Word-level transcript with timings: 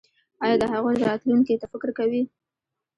ایا 0.43 0.55
د 0.59 0.63
هغوی 0.73 0.95
راتلونکي 1.09 1.55
ته 1.61 1.65
فکر 1.71 1.89
کوئ؟ 1.97 2.21